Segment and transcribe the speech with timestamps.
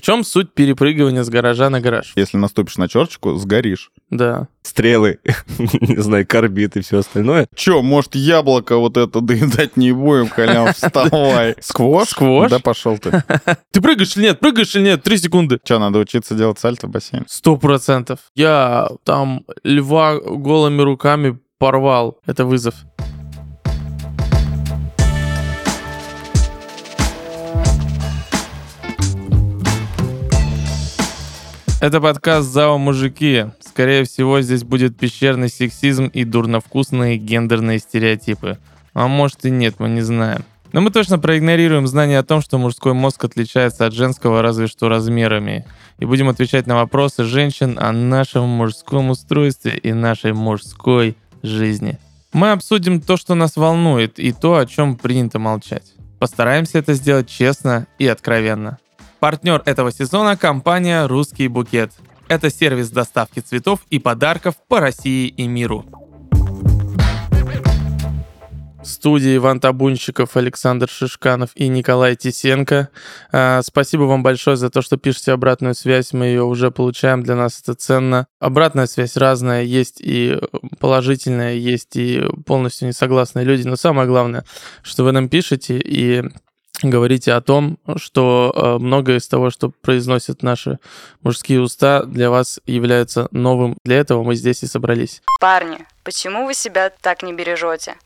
[0.00, 2.14] В чем суть перепрыгивания с гаража на гараж?
[2.16, 3.90] Если наступишь на черточку, сгоришь.
[4.08, 4.48] Да.
[4.62, 5.18] Стрелы,
[5.58, 7.46] не знаю, карбид и все остальное.
[7.54, 11.54] Че, может, яблоко вот это доедать не будем, Колян, вставай.
[11.60, 12.08] Сквош?
[12.08, 12.50] Сквош?
[12.50, 13.22] Да пошел ты.
[13.72, 14.40] Ты прыгаешь или нет?
[14.40, 15.02] Прыгаешь или нет?
[15.02, 15.58] Три секунды.
[15.62, 17.26] Че, надо учиться делать сальто в бассейне?
[17.28, 18.20] Сто процентов.
[18.34, 22.18] Я там льва голыми руками порвал.
[22.24, 22.74] Это вызов.
[31.80, 33.46] Это подкаст «Зао мужики».
[33.58, 38.58] Скорее всего, здесь будет пещерный сексизм и дурновкусные гендерные стереотипы.
[38.92, 40.44] А может и нет, мы не знаем.
[40.74, 44.90] Но мы точно проигнорируем знание о том, что мужской мозг отличается от женского разве что
[44.90, 45.64] размерами.
[45.98, 51.98] И будем отвечать на вопросы женщин о нашем мужском устройстве и нашей мужской жизни.
[52.34, 55.94] Мы обсудим то, что нас волнует, и то, о чем принято молчать.
[56.18, 58.76] Постараемся это сделать честно и откровенно.
[59.20, 61.92] Партнер этого сезона– компания «Русский букет».
[62.28, 65.84] Это сервис доставки цветов и подарков по России и миру.
[68.82, 72.88] В студии Иван Табунщиков, Александр Шишканов и Николай Тисенко.
[73.30, 76.14] А, Спасибо вам большое за то, что пишете обратную связь.
[76.14, 78.26] Мы ее уже получаем, для нас это ценно.
[78.38, 80.38] Обратная связь разная, есть и
[80.78, 83.68] положительная, есть и полностью несогласные люди.
[83.68, 84.46] Но самое главное,
[84.82, 86.24] что вы нам пишете и
[86.82, 90.78] говорите о том, что э, многое из того, что произносят наши
[91.22, 93.76] мужские уста, для вас является новым.
[93.84, 95.22] Для этого мы здесь и собрались.
[95.40, 97.96] Парни, почему вы себя так не бережете?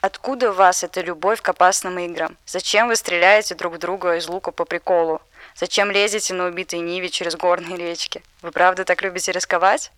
[0.00, 2.36] Откуда у вас эта любовь к опасным играм?
[2.44, 5.20] Зачем вы стреляете друг в друга из лука по приколу?
[5.58, 8.22] Зачем лезете на убитые Ниве через горные речки?
[8.42, 9.92] Вы правда так любите рисковать?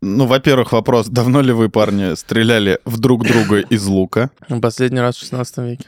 [0.00, 4.30] Ну, во-первых, вопрос, давно ли вы, парни, стреляли в друг друга из лука?
[4.60, 5.84] Последний раз в 16 веке.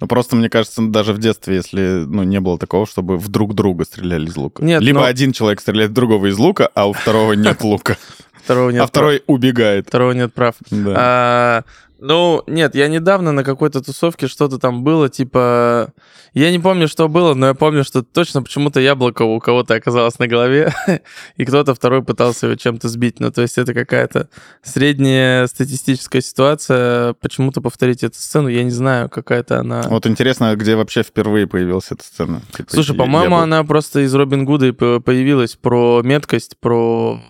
[0.00, 3.54] Ну, просто, мне кажется, даже в детстве, если, ну, не было такого, чтобы в друг
[3.54, 4.62] друга стреляли из лука.
[4.62, 7.96] Нет, Либо но- один человек стреляет в другого из лука, а у второго нет лука.
[8.44, 9.84] Второго нет А второй убегает.
[9.86, 9.90] прав.
[9.90, 10.54] Второго нет прав.
[10.70, 10.94] Да.
[10.96, 11.64] А,
[12.00, 15.92] ну, нет, я недавно на какой-то тусовке что-то там было, типа...
[16.34, 20.18] Я не помню, что было, но я помню, что точно почему-то яблоко у кого-то оказалось
[20.18, 20.72] на голове,
[21.36, 23.18] и кто-то второй пытался его чем-то сбить.
[23.18, 24.28] Ну, то есть это какая-то
[24.62, 27.14] средняя статистическая ситуация.
[27.14, 29.82] Почему-то повторить эту сцену, я не знаю, какая-то она...
[29.82, 32.42] Вот интересно, где вообще впервые появилась эта сцена.
[32.56, 37.20] Типа, Слушай, по-моему, я был- она просто из Робин Гуда и появилась про меткость, про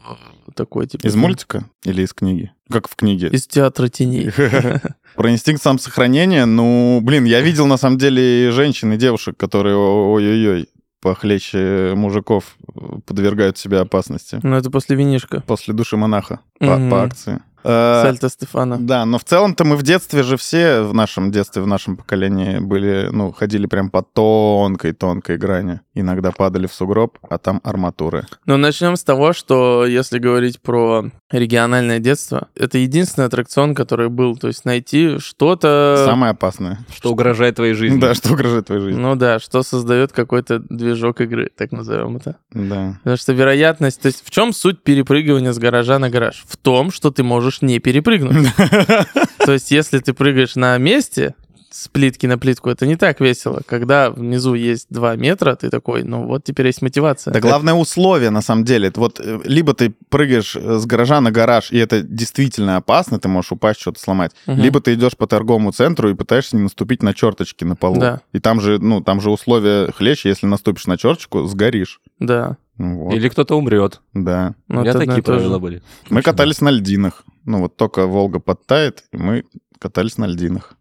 [0.54, 1.06] такой типа...
[1.06, 2.52] Из мультика или из книги?
[2.70, 3.28] Как в книге?
[3.28, 4.30] Из театра теней.
[5.14, 10.68] Про инстинкт самосохранения, ну, блин, я видел на самом деле женщин, и девушек, которые ой-ой-ой,
[11.00, 14.40] похлеще мужиков э, подвергают себя опасности.
[14.42, 15.42] Ну, это после винишка.
[15.46, 17.40] После души монаха по акции.
[17.68, 18.78] Э, Сальто Стефана.
[18.78, 22.58] Да, но в целом-то мы в детстве же все, в нашем детстве, в нашем поколении
[22.58, 25.80] были, ну, ходили прям по тонкой-тонкой грани.
[25.94, 28.26] Иногда падали в сугроб, а там арматуры.
[28.46, 34.36] Ну, начнем с того, что если говорить про региональное детство, это единственный аттракцион, который был.
[34.36, 36.04] То есть найти что-то...
[36.06, 36.78] Самое опасное.
[36.94, 38.00] Что угрожает твоей жизни.
[38.00, 38.98] Да, что угрожает твоей жизни.
[38.98, 42.36] Ну да, что создает какой-то движок игры, так назовем это.
[42.52, 42.98] Да.
[43.02, 44.00] Потому что вероятность...
[44.00, 46.44] То есть в чем суть перепрыгивания с гаража на гараж?
[46.48, 48.48] В том, что ты можешь не перепрыгнуть.
[49.44, 51.34] То есть если ты прыгаешь на месте,
[51.70, 53.60] с плитки на плитку, это не так весело.
[53.66, 57.32] Когда внизу есть 2 метра, ты такой, ну вот теперь есть мотивация.
[57.32, 58.88] Да главное условие, на самом деле.
[58.88, 63.18] Это Вот э, либо ты прыгаешь э, с гаража на гараж, и это действительно опасно,
[63.18, 64.32] ты можешь упасть, что-то сломать.
[64.46, 64.60] Мгм.
[64.60, 68.00] Либо ты идешь по торговому центру и пытаешься не наступить на черточки на полу.
[68.00, 68.20] Да.
[68.32, 72.00] И там же, ну, там же условия хлеще, если наступишь на черточку, сгоришь.
[72.18, 72.56] Да.
[72.78, 74.00] Ну вот, Или кто-то умрет.
[74.14, 74.54] да.
[74.68, 75.38] Ну, У меня это такие и то же.
[75.40, 75.82] правила были.
[76.10, 77.24] Мы катались на льдинах.
[77.44, 79.44] Ну вот только Волга подтает, и мы
[79.78, 80.74] катались на льдинах.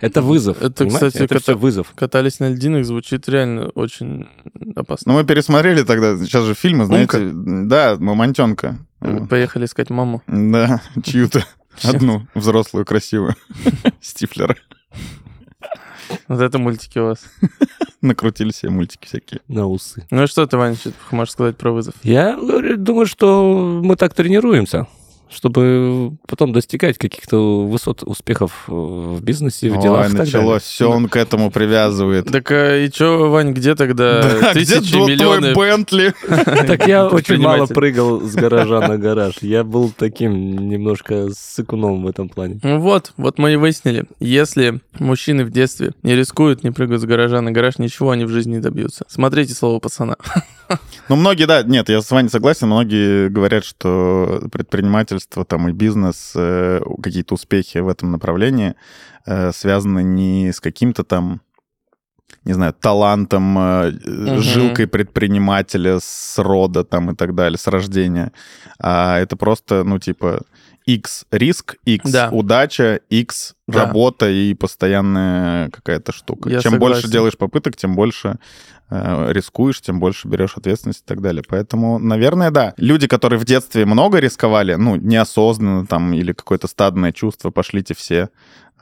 [0.00, 0.58] Это вызов.
[0.60, 1.06] Это, понимаете?
[1.06, 1.92] кстати, это все вызов.
[1.94, 4.28] Катались на льдинах звучит реально очень
[4.74, 5.12] опасно.
[5.12, 8.78] Но мы пересмотрели тогда, сейчас же фильмы, знаете, да, Мамонтенка.
[9.30, 10.22] Поехали искать маму.
[10.26, 11.44] Да, чью-то
[11.82, 13.34] одну взрослую красивую
[14.00, 14.56] Стифлера.
[16.28, 17.24] Вот это мультики у вас.
[18.00, 19.40] Накрутили себе мультики всякие.
[19.48, 20.06] На усы.
[20.10, 21.94] Ну и что ты, Ваня, что ты можешь сказать про вызов?
[22.02, 24.86] Я говорю, думаю, что мы так тренируемся,
[25.30, 30.06] чтобы потом достигать каких-то высот успехов э, в бизнесе, в делах.
[30.06, 32.26] Ой, и так началось, все он к этому привязывает.
[32.30, 35.54] Так а, и чё, Вань, где тогда Да, где тысячи, твой миллионы?
[35.54, 36.14] Бентли?
[36.66, 39.38] Так я очень мало прыгал с гаража на гараж.
[39.40, 42.60] Я был таким немножко сыкуном в этом плане.
[42.62, 44.04] Ну вот, вот мы и выяснили.
[44.20, 48.30] Если мужчины в детстве не рискуют, не прыгают с гаража на гараж, ничего они в
[48.30, 49.04] жизни не добьются.
[49.08, 50.16] Смотрите слово пацана.
[51.08, 56.32] Ну, многие, да, нет, я с вами согласен, многие говорят, что предпринимательство там и бизнес,
[56.34, 58.74] э, какие-то успехи в этом направлении
[59.26, 61.40] э, связаны не с каким-то там
[62.44, 64.40] не знаю, талантом, Мгм.
[64.40, 68.32] жилкой предпринимателя с рода там и так далее, с рождения.
[68.78, 70.42] А это просто, ну, типа,
[70.86, 72.28] X риск, X Да.
[72.30, 73.84] удача, X Да.
[73.86, 76.48] работа и постоянная какая-то штука.
[76.48, 77.10] Я чем больше согласен.
[77.10, 78.38] делаешь попыток, тем больше
[78.90, 81.42] рискуешь, тем больше берешь ответственность и так далее.
[81.48, 82.74] Поэтому, наверное, да.
[82.76, 88.28] Люди, которые в детстве много рисковали, ну, неосознанно там, или какое-то стадное чувство, пошлите все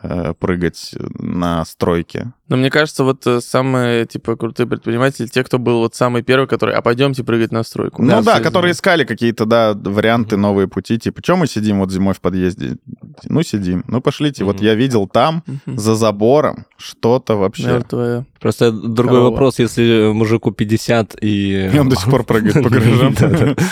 [0.02, 2.32] э, прыгать на стройке.
[2.48, 6.46] Но мне кажется, вот э, самые, типа, крутые предприниматели, те, кто был вот самый первый,
[6.46, 8.02] который, а пойдемте прыгать на стройку.
[8.02, 10.98] Ну да, все которые искали какие-то, да, варианты, новые пути.
[10.98, 12.76] Типа, что мы сидим вот зимой в подъезде?
[13.24, 13.84] Ну, сидим.
[13.88, 14.44] Ну, пошлите.
[14.44, 14.64] Вот Мгм.
[14.64, 15.78] я видел там, Мгм.
[15.78, 17.66] за забором, что-то вообще.
[17.66, 18.24] Мертвая.
[18.40, 19.30] Просто другой Корова.
[19.30, 21.70] вопрос, если мужику 50 и...
[21.72, 23.14] И он до сих пор прыгает по гаражам.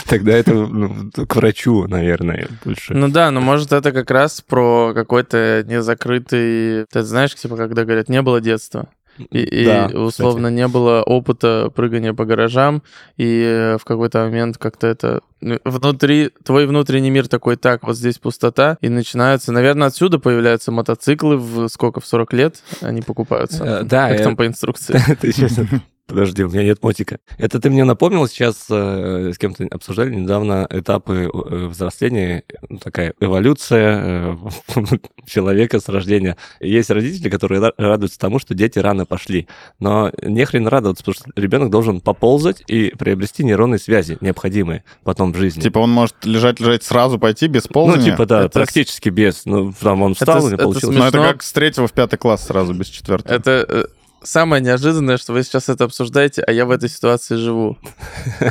[0.07, 0.95] Тогда это ну,
[1.27, 2.95] к врачу, наверное, больше.
[2.95, 6.87] Ну да, но может это как раз про какой-то незакрытый...
[6.91, 8.89] Ты знаешь, типа, когда говорят, не было детства.
[9.31, 12.83] И, и, Да, условно не было опыта прыгания по гаражам,
[13.17, 17.97] и э, в какой-то момент как-то это ну, внутри твой внутренний мир такой так вот
[17.97, 23.65] здесь пустота и начинаются наверное отсюда появляются мотоциклы в сколько в 40 лет они покупаются?
[23.65, 24.99] Э, да, как я- там по инструкции
[26.13, 27.19] Подожди, у меня нет мотика.
[27.39, 33.15] Это ты мне напомнил, сейчас э, с кем-то обсуждали недавно этапы э, взросления, ну, такая
[33.21, 34.37] эволюция э,
[35.27, 36.37] человека с рождения.
[36.61, 39.49] Есть родители, которые ра- радуются тому, что дети рано пошли.
[39.81, 45.33] Но не хрен радоваться, потому что ребенок должен поползать и приобрести нейронные связи, необходимые потом
[45.33, 45.61] в жизни.
[45.63, 48.11] Типа, он может лежать-лежать сразу пойти без ну, ползания?
[48.13, 49.47] типа, да, Это с- практически без.
[49.47, 50.97] Ну, там он встал, с- у него это получилось.
[50.97, 51.33] Ну, это смешно.
[51.33, 53.33] как с третьего в пятый класс сразу, без четвертого.
[53.35, 53.85] это э,
[54.25, 57.79] самое неожиданное, что вы сейчас это обсуждаете, а я в этой ситуации живу.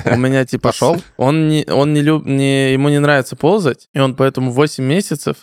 [0.05, 0.69] У меня типа...
[0.69, 1.01] Пошел?
[1.17, 5.37] Он не, он не люб, не, ему не нравится ползать, и он поэтому 8 месяцев,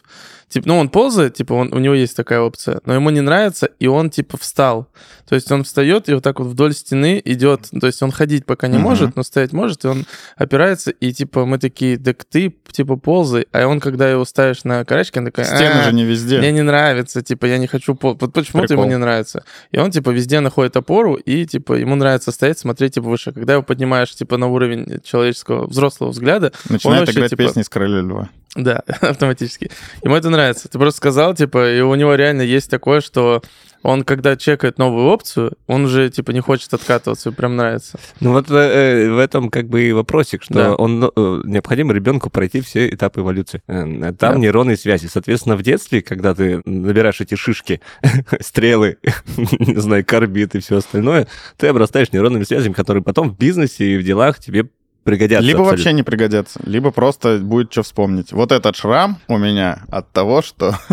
[0.48, 3.68] типа, ну он ползает, типа, он, у него есть такая опция, но ему не нравится,
[3.78, 4.88] и он типа встал.
[5.28, 8.46] То есть он встает и вот так вот вдоль стены идет, то есть он ходить
[8.46, 8.82] пока не Мгм.
[8.84, 10.06] может, но стоять может, и он
[10.36, 14.84] опирается, и типа мы такие, так ты типа ползай, а он, когда его ставишь на
[14.84, 15.44] карачки, он такой...
[15.44, 16.38] Стены «А, же не везде.
[16.38, 17.94] мне не нравится, типа, я не хочу...
[17.94, 19.44] пол- Вот почему-то ему не нравится.
[19.70, 23.32] И он, типа, везде находит опору, и, типа, ему нравится стоять, смотреть, типа, выше.
[23.32, 27.68] Когда его поднимаешь, типа, на уровень человеческого взрослого взгляда, Начинает вообще, играть типа, песни из
[27.68, 28.28] «Короля льва».
[28.62, 29.70] да, автоматически.
[30.02, 30.68] Ему это нравится.
[30.68, 33.42] Ты просто сказал, типа, и у него реально есть такое, что
[33.84, 37.98] он, когда чекает новую опцию, он уже, типа, не хочет откатываться, ему прям нравится.
[38.18, 40.74] Ну вот э, в этом как бы и вопросик, что Да.
[40.74, 43.62] он э, необходимо ребенку пройти все этапы эволюции.
[43.68, 44.34] Э, Там Да.
[44.34, 45.06] нейронные связи.
[45.06, 47.80] Соответственно, в детстве, когда ты набираешь эти шишки,
[48.40, 48.98] стрелы,
[49.36, 53.96] не знаю, карбид и все остальное, ты обрастаешь нейронными связями, которые потом в бизнесе и
[53.96, 54.66] в делах тебе
[55.08, 55.46] пригодятся.
[55.46, 55.70] Либо абсолютно.
[55.70, 58.32] вообще не пригодятся, либо просто будет что вспомнить.
[58.32, 60.74] Вот этот шрам у меня от того, что...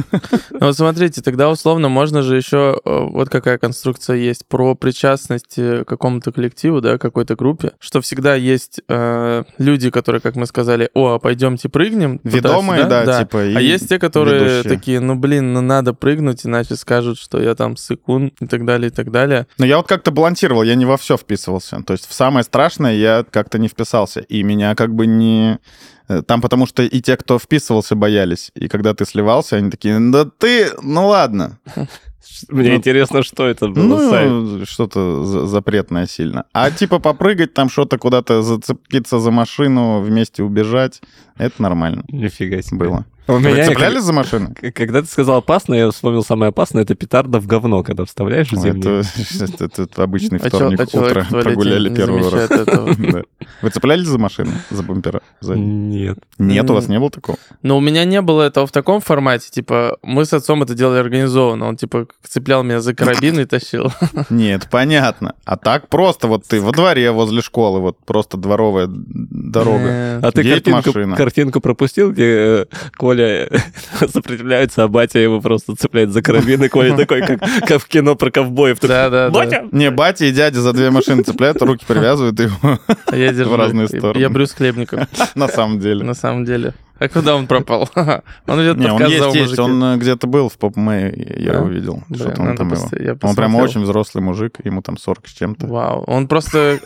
[0.51, 5.57] Ну вот смотрите, тогда условно можно же еще, э, вот какая конструкция есть, про причастность
[5.57, 10.45] э, к какому-то коллективу, да, какой-то группе, что всегда есть э, люди, которые, как мы
[10.45, 12.21] сказали, о, а пойдемте прыгнем.
[12.23, 13.05] Ведомые, туда-сюда».
[13.05, 14.63] да, типа, и А есть те, которые ведущие.
[14.63, 18.87] такие, ну блин, ну надо прыгнуть, иначе скажут, что я там сыкун и так далее,
[18.87, 19.47] и так далее.
[19.57, 21.83] Но я вот как-то балансировал, я не во все вписывался.
[21.85, 23.67] То есть в самое страшное я как-то не
[24.05, 24.21] вписался.
[24.21, 25.59] И меня как бы не...
[26.07, 28.51] э, Там потому что и те, кто вписывался, боялись.
[28.55, 31.57] И когда ты сливался, они такие, да ты, ну ладно.
[32.49, 34.27] Мне Ну, интересно, что это было.
[34.27, 36.43] Ну, что-то за- запретное сильно.
[36.53, 41.01] А типа попрыгать там, что-то куда-то зацепиться за машину, вместе убежать,
[41.37, 42.77] это нормально Нифига себе.
[42.77, 43.05] было.
[43.27, 44.53] У Вы меня цеплялись за машину?
[44.73, 48.55] Когда ты сказал опасно, я вспомнил самое опасное, это петарда в говно, когда вставляешь в
[48.55, 49.01] зимнее.
[49.01, 52.49] Это, это- это обычный А вторник, а утро, туалете прогуляли первый раз.
[53.61, 55.21] Вы цеплялись за машину, за бампера?
[55.55, 56.19] Нет.
[56.37, 57.37] Нет, у вас не было такого?
[57.63, 60.99] Но у меня не было этого в таком формате, типа, мы с отцом это делали
[60.99, 63.91] организованно, он, типа, цеплял меня за карабин и тащил.
[64.29, 65.33] Нет, понятно.
[65.45, 69.85] А так просто вот ты во дворе возле школы, вот просто дворовая дорога.
[69.87, 70.43] Э, А ты
[71.17, 72.65] картинку, пропустил, где э,
[73.15, 73.47] Коля
[74.11, 78.15] сопротивляется, а батя его просто цепляет за карабин, и Коля такой, как, как в кино
[78.15, 78.79] про ковбоев.
[78.81, 79.29] Да, да, да.
[79.29, 79.65] Батя!
[79.71, 82.79] Не, батя и дядя за две машины цепляют, руки привязывают его
[83.13, 83.55] я держу.
[83.55, 84.21] разные Я- стороны.
[84.21, 86.03] Я Брюс Хлебников, на самом деле.
[86.03, 86.73] на самом деле.
[86.97, 87.89] А куда он пропал?
[88.47, 89.61] Он идет Не, он подкаст «Зал есть, есть, мужики».
[89.61, 91.57] он э, где-то был в поп я Да?
[91.57, 92.03] его видел.
[92.07, 93.17] Блин, Что-то он там его.
[93.21, 95.67] Он прям очень взрослый мужик, ему там 40 с чем-то.
[95.67, 96.03] Вау.
[96.07, 96.79] Он просто...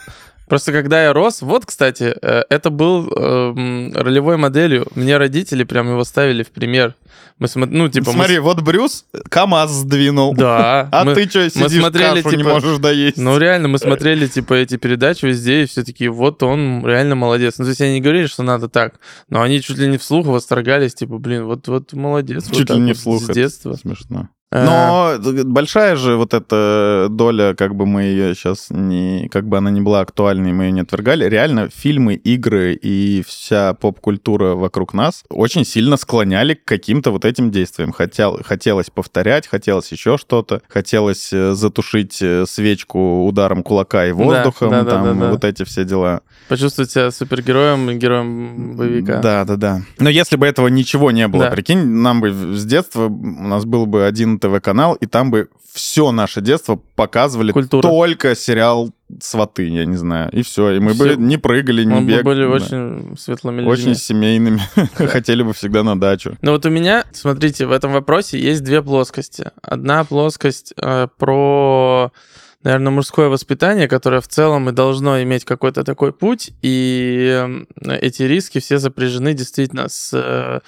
[0.49, 4.87] Просто когда я рос, вот, кстати, э, это был эм, ролевой моделью.
[4.95, 6.95] Мне родители прям его ставили в пример.
[7.37, 8.07] Мы смо- ну, типа...
[8.07, 10.33] мы Смотри, с- вот Брюс КамАЗ сдвинул.
[10.33, 10.89] Да.
[10.91, 13.17] А мы- ты что, сидишь, смотрели, кашу не типа, можешь доесть?
[13.17, 17.59] Ну, реально, мы смотрели, типа, эти передачи везде, и все таки вот он реально молодец.
[17.59, 18.95] Ну, то есть они не говорили, что надо так,
[19.29, 22.47] но они чуть ли не вслух восторгались, типа, блин, вот, вот молодец.
[22.47, 23.21] вот Чуть так ли не вот вслух.
[23.21, 23.75] С детства.
[23.75, 24.29] Смешно.
[24.51, 29.29] Э, Но большая же вот эта доля, как бы мы ее сейчас не...
[29.31, 31.25] Как бы она не была актуальной, мы ее не отвергали.
[31.25, 37.51] Реально фильмы, игры и вся поп-культура вокруг нас очень сильно склоняли к каким-то вот этим
[37.51, 37.91] действиям.
[37.91, 44.71] Хотел, хотелось повторять, хотелось еще что-то, хотелось э, затушить э, свечку ударом кулака и воздухом,
[44.71, 45.31] да, да, там да, да.
[45.31, 46.21] вот эти все дела.
[46.47, 49.19] Почувствовать себя супергероем и героем боевика.
[49.21, 49.81] Да, да, да.
[49.99, 51.51] Но если бы этого ничего не было, Да.
[51.51, 56.11] прикинь, нам бы с детства, у нас был бы один ТВ-канал, и там бы все
[56.11, 57.83] наше детство показывали Культура.
[57.83, 58.89] только сериал
[59.21, 60.71] «Сваты», я не знаю, и все.
[60.71, 61.15] И мы Всё.
[61.15, 62.23] бы не прыгали, не Мы бегали.
[62.23, 62.49] были да.
[62.49, 63.71] очень светлыми людьми.
[63.71, 64.61] Очень семейными.
[64.95, 66.37] Хотели бы всегда на дачу.
[66.41, 69.51] Ну вот у меня, смотрите, в этом вопросе есть две плоскости.
[69.61, 72.11] Одна плоскость э, про,
[72.63, 78.23] наверное, мужское воспитание, которое в целом и должно иметь какой-то такой путь, и э, эти
[78.23, 80.59] риски все сопряжены действительно с э,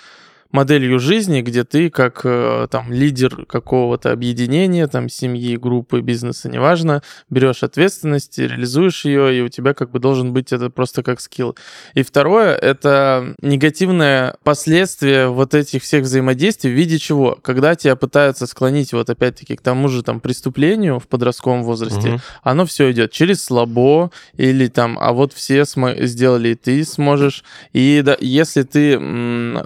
[0.51, 7.01] моделью жизни, где ты как э, там лидер какого-то объединения, там семьи, группы, бизнеса, неважно,
[7.29, 11.55] берешь ответственность, реализуешь ее, и у тебя как бы должен быть это просто как скилл.
[11.93, 17.37] И второе, это негативное последствие вот этих всех взаимодействий в виде чего?
[17.41, 22.19] Когда тебя пытаются склонить вот опять-таки к тому же там преступлению в подростковом возрасте, Мгм.
[22.43, 27.43] оно все идет через слабо или там, а вот все смо- сделали, и ты сможешь.
[27.73, 28.97] И да, если ты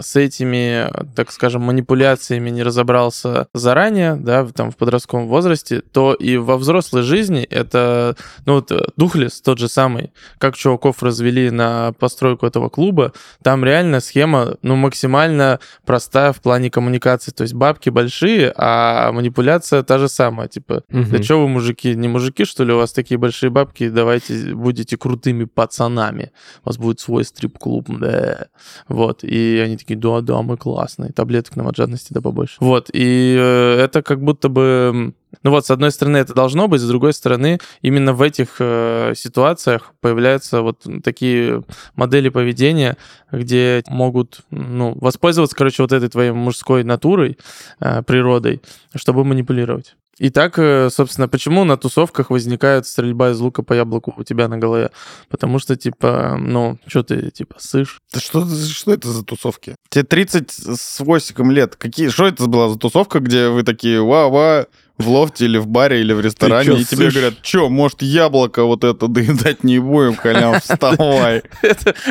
[0.02, 0.75] с этими,
[1.16, 7.02] так скажем, манипуляциями не разобрался заранее, да, там в подростковом возрасте, то и во взрослой
[7.04, 8.16] жизни это,
[8.46, 13.14] ну вот э, Духлес тот же самый, как чуваков развели на постройку этого клуба,
[13.44, 17.32] там реально схема, ну, максимально простая в плане коммуникации.
[17.32, 20.48] То есть бабки большие, а манипуляция та же самая.
[20.48, 21.24] Типа, да Мгм.
[21.24, 25.46] что вы, мужики, не мужики, что ли, у вас такие большие бабки, давайте будете крутыми
[25.46, 26.32] пацанами.
[26.64, 28.48] У вас будет свой стрип-клуб, да.
[28.88, 32.56] Вот, и они такие, да-да, мы классные, таблеток нам от жадности да побольше.
[32.60, 35.14] Вот, и э, это как будто бы...
[35.44, 39.14] Ну вот, с одной стороны, это должно быть, с другой стороны, именно в этих э,
[39.16, 41.64] ситуациях появляются вот такие
[41.96, 42.98] модели поведения,
[43.32, 47.38] где могут, ну, воспользоваться, короче, вот этой твоей мужской натурой,
[47.80, 48.64] э, природой,
[48.96, 49.96] чтобы манипулировать.
[50.18, 54.48] И так, э, собственно, почему на тусовках возникает стрельба из лука по яблоку у тебя
[54.48, 54.92] на голове?
[55.30, 58.00] Потому что, типа, ну, что ты, типа, сышь?
[58.14, 59.76] Да что, что это за тусовки?
[59.90, 61.76] Тебе 30 с 8 лет.
[61.76, 66.00] Какие, что это была за тусовка, где вы такие, ва-ва, в лофте или в баре
[66.00, 67.14] или в ресторане, чё, и тебе сышь?
[67.14, 71.44] говорят, что, может, яблоко вот это доедать не будем, халяв, вставай.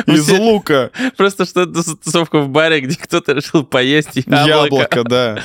[0.05, 4.45] Из лука Просто что это тусовка в баре, где кто-то решил поесть яблоко.
[4.47, 5.39] яблоко, да.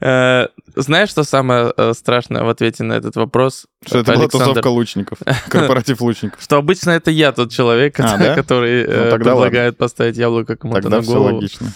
[0.00, 3.66] Э, Знаешь, что самое э, страшное в ответе на этот вопрос?
[3.86, 4.46] Что это была Александр?
[4.48, 6.42] тусовка лучников, корпоратив лучников.
[6.42, 11.00] Что обычно это я тот человек, А, который э, Ну, предлагает поставить яблоко кому-то на
[11.02, 11.36] голову.
[11.36, 11.72] логично.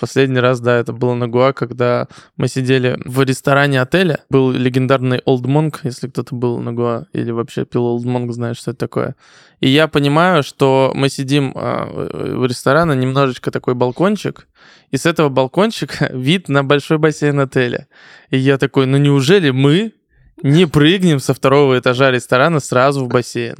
[0.00, 2.08] Последний раз, да, это было на Гуа, когда
[2.38, 4.20] мы сидели в ресторане отеля.
[4.32, 8.56] Был легендарный Old Monk, если кто-то был на Гуа, или вообще пил Old Monk, знает,
[8.56, 9.14] что это такое.
[9.60, 14.48] И я понимаю, что мы сидим а, в ресторане, немножечко такой балкончик,
[14.90, 17.88] и с этого балкончика вид на большой бассейн отеля.
[18.30, 19.92] И я такой, ну неужели мы
[20.42, 23.56] не прыгнем со второго этажа ресторана сразу в бассейн?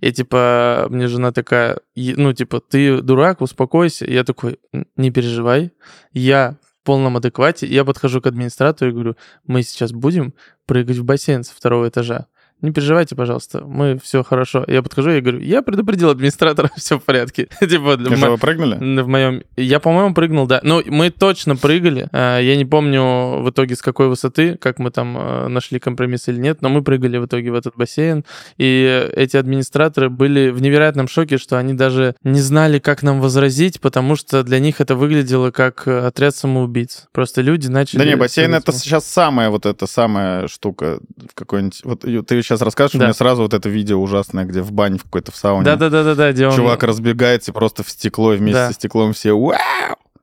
[0.00, 4.04] И типа, мне жена такая, «Е- ну типа, ты дурак, успокойся.
[4.06, 5.72] Я такой, «Н- не переживай,
[6.12, 7.66] я полном адеквате.
[7.66, 10.34] Я подхожу к администратору и говорю, мы сейчас будем
[10.66, 12.26] прыгать в бассейн со второго этажа.
[12.62, 14.64] Не переживайте, пожалуйста, мы все хорошо.
[14.66, 17.48] Я подхожу и говорю, я предупредил администратора, все в порядке.
[17.60, 19.02] Типа, И что, вы прыгнули?
[19.02, 19.42] в моем...
[19.56, 20.60] Я, по-моему, прыгнул, да.
[20.62, 22.08] Ну, мы точно прыгали.
[22.12, 26.28] А, Я не помню в итоге с какой высоты, как мы там э, нашли компромисс
[26.28, 28.24] или нет, но мы прыгали в итоге в этот бассейн.
[28.56, 33.80] И эти администраторы были в невероятном шоке, что они даже не знали, как нам возразить,
[33.80, 37.08] потому что для них это выглядело как э, отряд самоубийц.
[37.12, 37.98] Просто люди начали...
[37.98, 41.80] Да не, бассейн это сейчас самая вот эта самая штука в какой-нибудь...
[41.84, 43.04] Вот ты сейчас расскажешь, у Да.
[43.06, 45.64] меня сразу вот это видео ужасное, где в бане в какой-то в сауне.
[45.64, 46.14] Да-да-да-да,
[46.48, 46.54] он...
[46.56, 48.68] Чувак разбегается просто в стекло, и вместе Да.
[48.68, 49.58] со стеклом все «Вау!»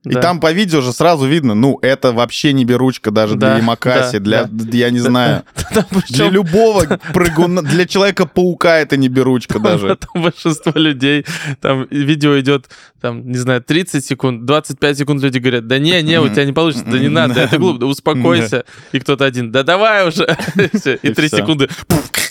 [0.03, 0.19] И Да.
[0.21, 4.17] там по видео же сразу видно, ну, это вообще не беручка даже Да, для Ямакаси,
[4.17, 5.43] да, для, я не знаю,
[5.73, 9.89] Там для любого прыгуна, для Человека-паука это не беручка даже.
[9.89, 11.23] Потом большинство людей,
[11.61, 12.65] там видео идет,
[12.99, 16.53] там, не знаю, 30 секунд, 25 секунд люди говорят, да не, не, у тебя не
[16.53, 18.65] получится, да не надо, это глупо, да успокойся.
[18.91, 20.25] И кто-то один, да давай уже.
[20.55, 20.93] И всё.
[20.95, 21.37] И И 3 всё.
[21.37, 21.69] секунды.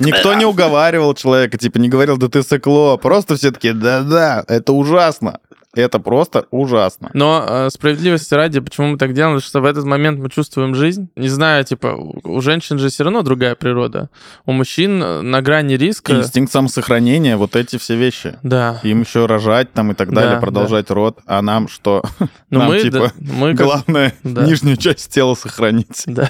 [0.00, 4.72] Никто не уговаривал человека, типа не говорил, да ты сыкло, просто все таки да-да, это
[4.72, 5.38] ужасно.
[5.74, 7.10] Это просто ужасно.
[7.14, 10.74] Но э, справедливости ради, почему мы так делаем, потому что в этот момент мы чувствуем
[10.74, 11.08] жизнь.
[11.14, 14.10] Не знаю, типа, у женщин же все равно другая природа.
[14.46, 16.12] У мужчин э, на грани риска...
[16.12, 18.36] Инстинкт самосохранения, вот эти все вещи.
[18.42, 18.80] Да.
[18.82, 21.20] Им еще рожать там и так далее, Да, продолжать род.
[21.26, 22.02] А нам что?
[22.50, 24.44] Но Нам, мы, типа, да, мы как- Главное, Да.
[24.44, 26.02] нижнюю часть тела сохранить.
[26.06, 26.28] Да.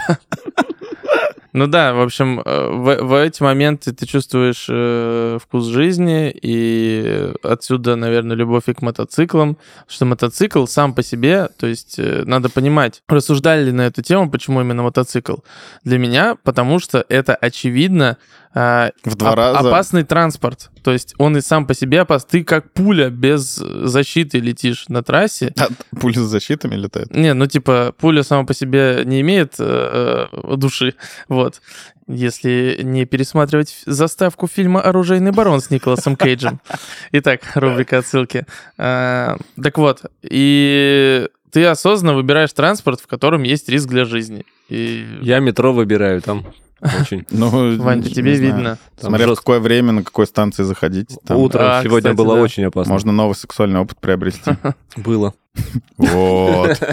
[1.53, 7.33] Ну да, в общем, э, в, в эти моменты ты чувствуешь э, вкус жизни, и
[7.43, 9.57] отсюда, наверное, любовь и к мотоциклам,
[9.89, 14.31] что мотоцикл сам по себе, то есть э, надо понимать, рассуждали ли на эту тему,
[14.31, 15.37] почему именно мотоцикл.
[15.83, 18.17] Для меня, потому что это очевидно
[18.55, 19.59] э, В два оп- раза.
[19.69, 20.71] опасный транспорт.
[20.83, 22.25] То есть он и сам по себе опас.
[22.25, 25.69] Ты как пуля без защиты летишь на трассе, А
[26.01, 27.15] пуля с защитами летает.
[27.15, 30.95] не, ну типа пуля сама по себе не имеет э, э, души,
[31.29, 31.61] вот.
[32.13, 36.61] Если не пересматривать заставку фильма «Оружейный барон» с Николасом Кейджем.
[37.13, 38.47] Итак, рубрика отсылки.
[38.79, 44.45] Э, так вот, и ты осознанно выбираешь транспорт, в котором есть риск для жизни.
[44.69, 46.47] И Я метро выбираю, там
[46.81, 47.27] очень...
[47.31, 48.79] Ну, Вань, тебе видно.
[48.99, 51.17] Смотря в какое время, на какой станции заходить.
[51.27, 52.93] Там Утром А, сегодня было очень опасно.
[52.93, 54.53] можно новый сексуальный опыт приобрести.
[54.97, 55.35] Было.
[55.97, 56.81] Вот.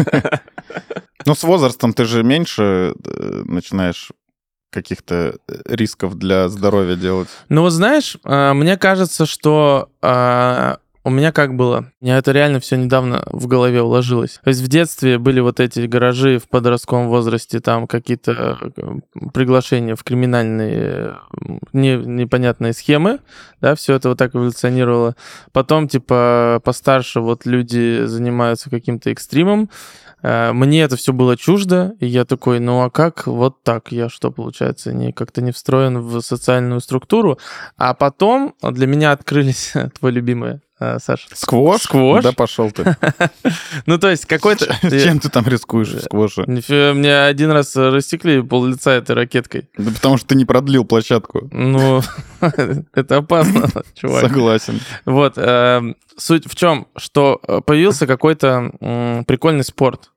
[1.25, 4.11] Ну, с возрастом ты же меньше э, начинаешь
[4.71, 7.27] каких-то э, рисков для здоровья делать.
[7.49, 11.91] Ну вот знаешь, а, мне кажется, что а, у меня как было?
[12.01, 14.41] У меня это реально все недавно в голове уложилось.
[14.43, 19.95] То есть в детстве были вот эти гаражи в подростковом возрасте, там какие-то э, приглашения
[19.95, 21.15] в криминальные э,
[21.71, 23.19] не- непонятные схемы,
[23.61, 25.15] да, все это вот так эволюционировало.
[25.53, 29.69] Потом, типа, постарше вот люди занимаются каким-то экстримом,
[30.23, 33.91] Э, Мне это все было чуждо, и я такой, ну а как вот так?
[33.91, 37.37] Я что, получается, не как-то не встроен в социальную структуру?
[37.77, 41.27] А потом для меня открылись твой любимый, Саша.
[41.33, 41.81] Сквош?
[41.81, 42.23] Сквош?
[42.23, 42.95] Да пошел ты.
[43.85, 44.65] Ну, то есть какой-то...
[44.89, 46.43] Чем ты там рискуешь в сквоше?
[46.47, 49.69] Нифига, Мне один раз рассекли пол лица этой ракеткой.
[49.77, 51.47] Да потому что ты не продлил площадку.
[51.51, 52.01] Ну,
[52.93, 54.21] это опасно, чувак.
[54.21, 54.79] Согласен.
[55.05, 58.71] Вот, эм, суть в чем, что э, появился какой-то
[59.27, 60.11] прикольный спорт.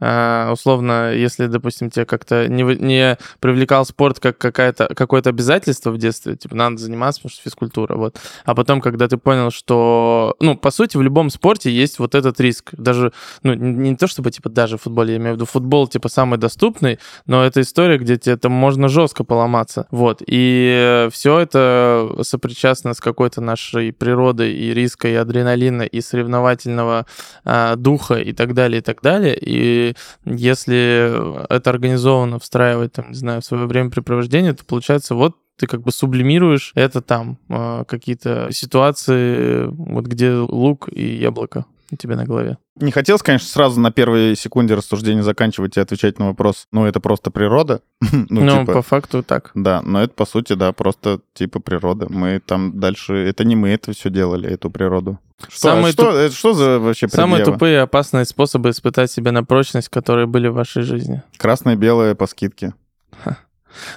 [0.00, 5.98] Э, условно, если, допустим, тебе как-то не, не привлекал спорт как какая-то, какое-то обязательство в
[5.98, 8.16] детстве, типа, надо заниматься, потому что физкультура, вот.
[8.44, 12.40] А потом, когда ты понял, что, ну, по сути, в любом спорте есть вот этот
[12.40, 12.70] риск.
[12.72, 15.86] Даже, ну, не, не то чтобы, типа, даже в футболе, я имею в виду, футбол,
[15.86, 19.86] типа, самый доступный, но это история, где тебе там можно жестко поломаться.
[19.90, 20.22] Вот.
[20.26, 27.06] И все это сопричастно с какой-то нашей природой и риска, и адреналина, и соревновательного
[27.44, 29.38] а, духа, и так далее, и так далее.
[29.40, 29.83] И
[30.24, 35.82] если это организованно встраивать, там, не знаю, в свое времяпрепровождение, то получается вот ты как
[35.82, 42.24] бы сублимируешь это там, а, какие-то ситуации, вот где лук и яблоко у тебя на
[42.24, 42.58] голове.
[42.76, 47.00] Не хотелось, конечно, сразу на первой секунде рассуждения заканчивать и отвечать на вопрос, ну, это
[47.00, 47.80] просто природа.
[48.12, 49.50] ну, Ну, типа, по факту так.
[49.54, 52.06] Да, но это, по сути, да, просто типа природа.
[52.08, 53.14] Мы там дальше...
[53.14, 55.18] Это не мы это все делали, эту природу.
[55.48, 57.52] Что, Самые что, туп- это что за вообще Самые предъява?
[57.58, 61.22] тупые и опасные способы испытать себя на прочность, которые были в вашей жизни.
[61.36, 62.72] Красное, белое по скидке.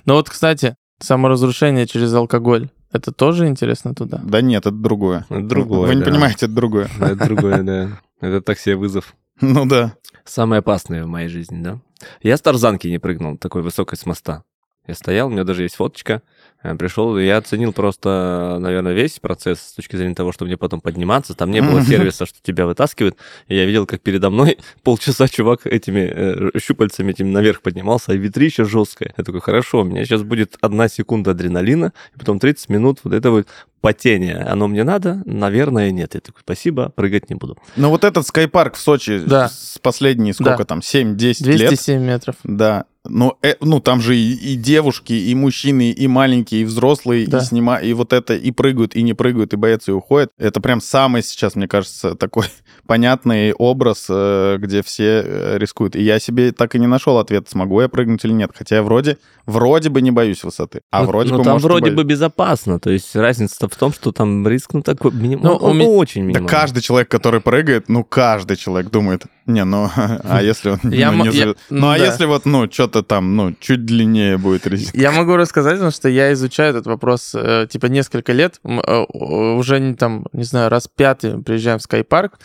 [0.05, 2.69] Но вот, кстати, саморазрушение через алкоголь.
[2.91, 4.19] Это тоже интересно туда?
[4.23, 5.25] Да нет, это другое.
[5.29, 6.11] Это другое, Вы не да.
[6.11, 6.89] понимаете, это другое.
[6.99, 7.89] Это другое, да.
[8.21, 9.15] Это так себе вызов.
[9.41, 9.93] Ну да.
[10.25, 11.79] Самое опасное в моей жизни, да?
[12.23, 14.43] Я с тарзанки не прыгнул, такой высокой с моста.
[14.87, 16.23] Я стоял, у меня даже есть фоточка.
[16.67, 20.81] Э, Пришел, я оценил просто, наверное, весь процесс с точки зрения того, что мне потом
[20.81, 21.33] подниматься.
[21.33, 23.17] Там не было сервиса, что тебя вытаскивают.
[23.47, 28.15] И я видел, как передо мной полчаса чувак этими э, щупальцами этим наверх поднимался, а
[28.15, 29.13] ветрище жесткое.
[29.17, 33.13] Я такой, хорошо, у меня сейчас будет одна секунда адреналина, и потом 30 минут вот
[33.13, 33.47] это вот
[33.81, 34.37] потение.
[34.37, 35.21] Оно мне надо?
[35.25, 36.15] Наверное, нет.
[36.15, 37.57] Я такой, спасибо, прыгать не буду.
[37.75, 39.49] Ну вот этот скайпарк в Сочи Да.
[39.49, 40.65] с последние сколько Да.
[40.65, 41.57] там, 7-10 лет.
[41.69, 42.35] 207 метров.
[42.43, 42.85] Да.
[43.09, 47.37] Ну, э, ну там же и, и девушки, и мужчины, и маленькие, и взрослые, Да.
[47.37, 50.29] и снима, и вот это, и прыгают, и не прыгают, и боятся, и уходят.
[50.37, 52.47] Это прям самый сейчас, мне кажется, такой
[52.87, 55.95] понятный образ, э, где все э, рискуют.
[55.95, 58.51] И я себе так и не нашел ответ, смогу я прыгнуть или нет.
[58.53, 61.65] Хотя я вроде, вроде бы не боюсь высоты, а Ну, вроде ну, бы, там может,
[61.65, 62.77] вроде бы безопасно.
[62.79, 65.39] То есть разница в том, что там риск, ну, такой, миним...
[65.43, 66.49] Ну, у ну, ме- очень Да минимальный.
[66.49, 71.25] каждый человек, который прыгает, ну, каждый человек думает, не, ну, а если он Я ну,
[71.25, 72.05] не я- ну Ну, а да.
[72.05, 74.95] если вот, ну, что-то там, ну, чуть длиннее будет риск?
[74.95, 78.59] Я могу рассказать, потому что я изучаю этот вопрос э, типа несколько лет.
[78.63, 82.39] Э, уже не там, не знаю, раз пятый приезжаем в скайпарк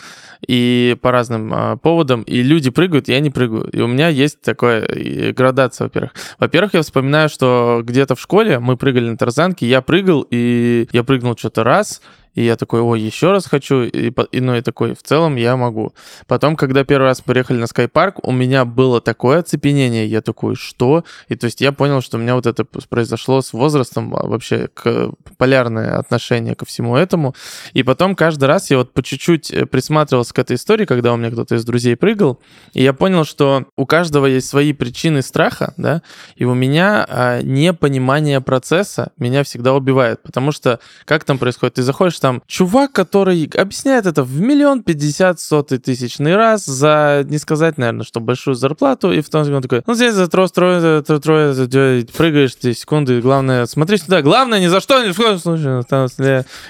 [0.47, 3.65] и по разным э, поводам, и люди прыгают, я не прыгаю.
[3.71, 6.13] И у меня есть такая э, градация, во-первых.
[6.39, 11.05] Во-первых, я вспоминаю, что где-то в школе мы прыгали на тарзанке, я прыгал, и я
[11.13, 12.01] прыгнул что-то раз,
[12.35, 13.83] И я такой, ой, еще раз хочу.
[13.83, 15.93] И, и, ну, и такой, в целом я могу.
[16.27, 20.07] Потом, когда первый раз приехали на скайпарк, у меня было такое оцепенение.
[20.07, 21.05] Я такой, что?
[21.29, 24.69] И то есть я понял, что у меня вот это произошло с возрастом а, вообще
[24.73, 27.35] к, полярное отношение ко всему этому.
[27.75, 31.17] И потом каждый раз я вот по чуть-чуть э, присматривался к этой истории, когда у
[31.17, 32.41] меня кто-то из друзей прыгал,
[32.73, 36.03] и я понял, что у каждого есть свои причины страха, да,
[36.37, 41.75] и у меня а, непонимание процесса меня всегда убивает, потому что как там происходит?
[41.75, 47.39] Ты заходишь там, чувак, который объясняет это в миллион пятьдесят сотый тысячный раз за, не
[47.39, 51.03] сказать, наверное, что большую зарплату, и в том он такой, ну здесь за трое, трое,
[51.03, 55.39] трое, трое, прыгаешь 10 секунды, главное, смотри сюда, главное, ни за что, ни в коем
[55.39, 55.85] случае,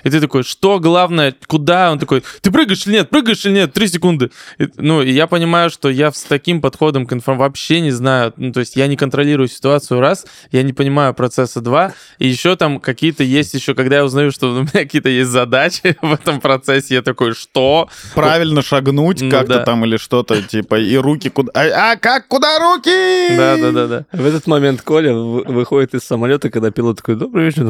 [0.05, 1.93] и ты такой, что главное, куда?
[1.93, 4.31] Он такой, ты прыгаешь или нет, прыгаешь или нет, три секунды.
[4.57, 8.33] И, ну, и я понимаю, что я с таким подходом к информации вообще не знаю,
[8.39, 12.57] ну, то есть я не контролирую ситуацию, раз, я не понимаю процесса, два, и еще
[12.57, 15.42] там какие-то есть еще, когда я узнаю, что у меня какие-то есть задачи
[16.03, 17.89] в этом процессе, я такой, что?
[18.15, 19.65] Правильно шагнуть Ну как-то да.
[19.65, 21.53] там или что-то, типа, и руки куда...
[21.55, 22.29] А, а как?
[22.29, 23.37] Куда руки?
[23.37, 24.07] Да-да-да-да.
[24.13, 27.63] В этот момент Коля вы- выходит из самолета, когда пилот такой, добрый вечер,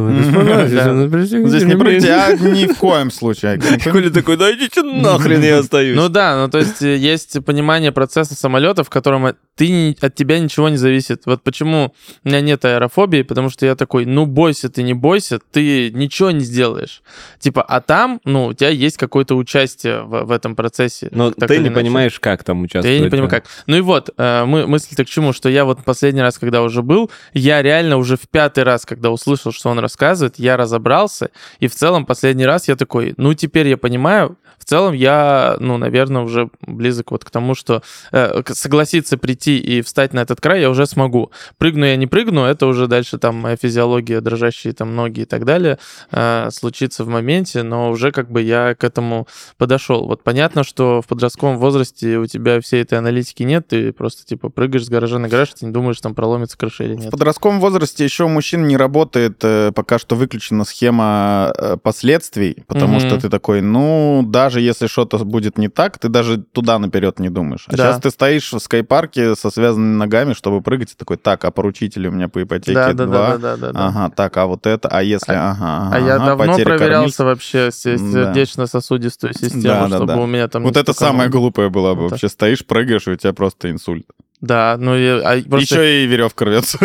[1.47, 2.09] здесь не ремни».
[2.09, 3.61] а ни в коем случае.
[3.93, 5.97] Коля такой, да идите нахрен, я остаюсь.
[5.97, 10.39] Ну да, ну то есть э, есть понимание процесса самолета, в котором ты от тебя
[10.39, 11.23] ничего не зависит.
[11.27, 15.39] Вот почему у меня нет аэрофобии, потому что я такой, ну бойся ты, не бойся,
[15.39, 17.03] ты ничего не сделаешь.
[17.39, 21.09] Типа, а там, ну, у тебя есть какое-то участие в, в этом процессе.
[21.11, 21.75] Но так ты не иначе.
[21.75, 22.99] понимаешь, как там участвовать.
[22.99, 23.45] я не понимаю, как.
[23.67, 26.83] Ну и вот, э, мы, мысль-то к чему, что я вот последний раз, когда уже
[26.83, 31.69] был, я реально уже в пятый раз, когда услышал, что он рассказывает, я разобрался, и
[31.69, 36.23] в целом последний раз я такой, ну теперь я понимаю, в целом я, ну, наверное,
[36.23, 40.71] уже близок вот к тому, что э, согласиться прийти и встать на этот край я
[40.71, 41.33] уже смогу.
[41.59, 45.45] Прыгну я не прыгну, это уже дальше там моя физиология, дрожащие там ноги и так
[45.45, 45.79] далее,
[46.13, 49.27] э, случится в моменте, но уже как бы я к этому
[49.59, 50.07] подошел.
[50.07, 54.49] Вот понятно, что в подростковом возрасте у тебя всей этой аналитики нет, ты просто типа
[54.49, 57.11] прыгаешь с гаража на гараж, ты не думаешь, там проломится крыша или В нет.
[57.11, 62.97] подростковом возрасте еще у мужчин не работает, э, пока что выключена схема э, последствий, потому
[62.99, 63.01] Мгм.
[63.01, 67.29] что ты такой, ну, даже если что-то будет не так, ты даже туда наперед не
[67.31, 67.65] думаешь.
[67.69, 67.77] А Да.
[67.77, 72.09] сейчас ты стоишь в скайпарке со связанными ногами, чтобы прыгать, и такой, так, а поручители
[72.09, 73.31] у меня по ипотеке Да, да, два.
[73.33, 73.87] да, да, да, да.
[73.89, 77.42] Ага, так, а вот это, а если, ага, ага, А я ага, давно проверялся вообще
[77.53, 77.71] Да.
[77.71, 80.17] сердечно-сосудистую систему, Да, да, чтобы да.
[80.19, 80.63] у меня там...
[80.65, 82.29] Вот это самое глупое было бы Это- вообще.
[82.29, 84.07] Стоишь, прыгаешь, и у тебя просто инсульт.
[84.41, 86.79] Да, ну и, а просто Еще и веревка рвется.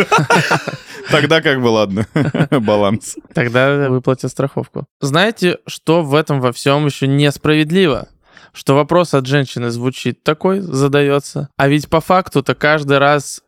[1.09, 2.05] Тогда как бы ладно.
[2.51, 3.15] Баланс.
[3.33, 4.85] тогда выплатят страховку.
[5.01, 8.09] Знаете, что в этом во всем еще несправедливо?
[8.53, 11.49] Что вопрос от женщины звучит такой, задается.
[11.57, 13.41] А ведь по факту-то каждый раз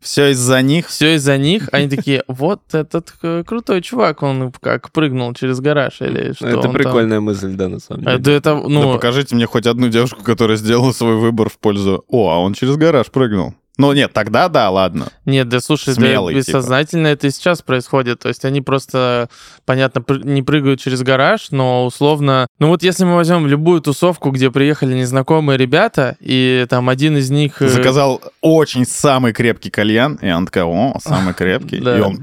[0.00, 0.86] Все из-за них.
[0.88, 1.68] все из-за них.
[1.72, 6.56] Они такие, вот этот э, крутой чувак, он как прыгнул через гараж или что Это
[6.58, 6.72] он там».
[6.72, 8.18] прикольная мысль, да, на самом Э, деле.
[8.18, 12.04] Да это, Да ну, покажите мне хоть одну девушку, которая сделала свой выбор в пользу...
[12.08, 13.54] О, а он через гараж прыгнул.
[13.78, 15.06] Ну нет, тогда да, ладно.
[15.24, 16.58] Нет, да слушай, Смелый, да типа.
[16.58, 18.18] бессознательно это и сейчас происходит.
[18.18, 19.28] То есть они просто,
[19.64, 22.48] понятно, не прыгают через гараж, но условно...
[22.58, 27.30] Ну вот если мы возьмем любую тусовку, где приехали незнакомые ребята, и там один из
[27.30, 27.62] них...
[27.62, 31.76] э, Заказал очень самый крепкий кальян, и он такая, о, самый крепкий.
[31.78, 32.18] И он...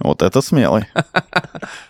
[0.00, 0.84] Вот это смелый.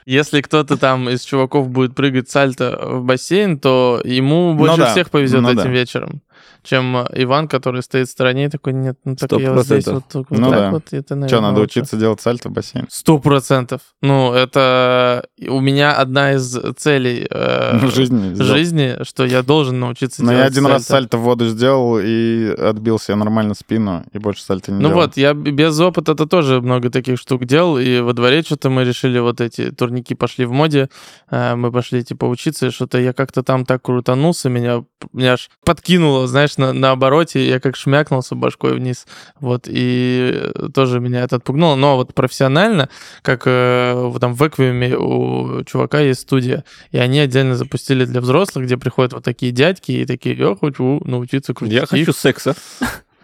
[0.07, 5.11] Если кто-то там из чуваков будет прыгать сальто в бассейн, то ему больше да, всех
[5.11, 5.69] повезет ну этим да.
[5.69, 6.23] вечером,
[6.63, 9.65] чем э, Иван, который стоит в стороне и такой, нет, ну так Сто я вот
[9.67, 10.27] здесь вот, процентов.
[10.31, 10.71] вот Ну так да.
[10.71, 10.83] вот.
[10.93, 11.81] это, Что, наверное, надо лучше».
[11.81, 12.87] учиться делать сальто в бассейн?
[12.91, 13.81] Сто процентов.
[14.03, 18.35] Ну, это у меня одна из целей э, жизни.
[18.35, 20.93] жизни, что я должен научиться Но делать я один раз сальто.
[21.03, 25.03] сальто в воду сделал и отбил себе нормально спину, и больше сальто не Ну делал.
[25.03, 29.19] вот, я без опыта-то тоже много таких штук делал, и во дворе что-то мы решили,
[29.19, 30.89] вот эти турники пошли в моде,
[31.31, 35.51] э, мы пошли, типа, учиться, и что-то я как-то там так крутанулся, меня, меня аж
[35.65, 39.07] подкинуло, знаешь, на, на обороте, я как шмякнулся башкой вниз,
[39.41, 42.89] вот, и тоже меня это отпугнуло, но вот профессионально,
[43.23, 48.65] как э, там в Эквиуме у чувака есть студия, и они отдельно запустили для взрослых,
[48.65, 51.75] где приходят вот такие дядьки и такие, я хочу научиться крутить.
[51.75, 52.55] Я хочу секса.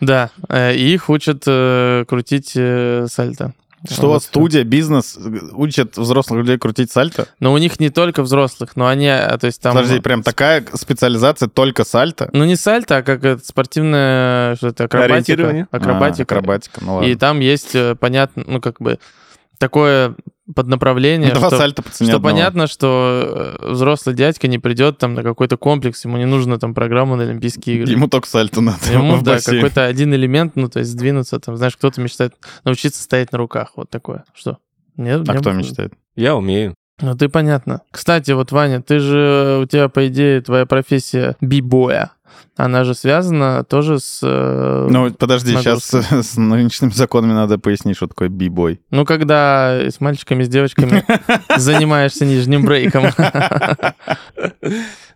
[0.01, 3.53] да, э, и их учат э, крутить э, сальто.
[3.89, 4.29] Что у вас Вот.
[4.29, 5.19] студия, бизнес
[5.53, 7.27] учат взрослых людей крутить сальто?
[7.39, 9.75] Но у них не только взрослых, но они, а, то есть там...
[9.75, 12.31] Подожди, прям такая специализация только сальто?
[12.33, 15.15] Ну не сальто, а как это спортивная, что это, акробатика.
[15.15, 15.69] Ориентирование?
[15.71, 16.35] Акробатика.
[16.35, 17.07] А, акробатика, ну ладно.
[17.09, 18.99] И там есть, э, понятно, ну как бы
[19.59, 20.17] такое
[20.55, 22.35] поднаправление, Два что, сальто по цене что одного.
[22.35, 26.75] понятно, что э, взрослый дядька не придет там на какой-то комплекс, ему не нужно там
[26.75, 27.93] программу на Олимпийские игры.
[27.93, 31.57] Ему только сальто надо Ему, в да, какой-то один элемент, ну, то есть сдвинуться, там,
[31.57, 34.25] знаешь, кто-то мечтает научиться стоять на руках, вот такое.
[34.35, 34.59] Что?
[34.97, 35.95] Нет, А не кто мечтает?
[36.15, 36.75] Я умею.
[37.01, 37.83] Ну ты понятно.
[37.91, 42.13] Кстати, вот, Ваня, ты же, у тебя, по идее, твоя профессия бибоя.
[42.57, 44.21] Она же связана тоже с...
[44.23, 48.81] э, Ну, подожди, сейчас с нынешними законами надо пояснить, что такое бибой.
[48.91, 51.05] Ну, когда с мальчиками, с девочками
[51.57, 53.07] занимаешься нижним брейком.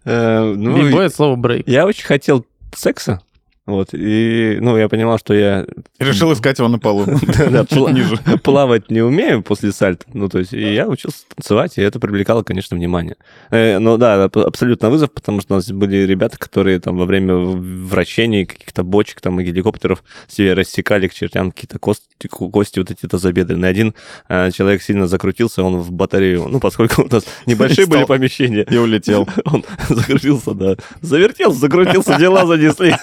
[0.04, 1.68] Э, ну, Бибой— это слово брейк.
[1.68, 3.20] Я очень хотел секса.
[3.68, 5.66] Вот, и, ну, я понимал, что я
[5.98, 7.04] Решил искать его на полу.
[8.42, 10.06] Плавать не умею после сальта.
[10.14, 13.16] Ну, то есть, и я учился танцевать, и это привлекало, конечно, внимание.
[13.50, 17.34] Э, но да, абсолютно вызов, потому что у нас были ребята, которые там во время
[17.34, 23.68] вращений каких-то бочек там и геликоптеров себе рассекали к чертям какие-то кости, вот эти тазобедренные.
[23.68, 23.94] Один
[24.30, 28.76] э, человек сильно закрутился, он в батарею, ну, поскольку у нас небольшие были помещения, И
[28.78, 29.28] улетел.
[29.44, 30.76] он закрутился, да.
[31.02, 32.94] Завертелся, закрутился, дела занесли.